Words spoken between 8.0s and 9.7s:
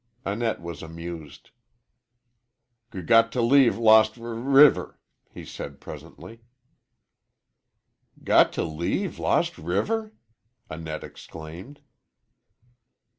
"Got to leave Lost